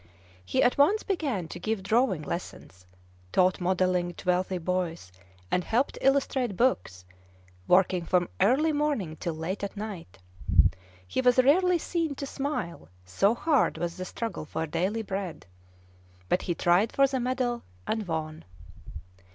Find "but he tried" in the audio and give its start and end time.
16.29-16.91